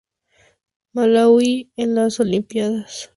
Malaui 0.95 1.69
en 1.77 1.93
las 1.93 2.19
Olimpíadas 2.19 3.09